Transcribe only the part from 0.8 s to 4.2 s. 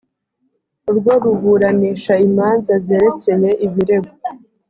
rwo ruburanisha imanza zerekeye ibirego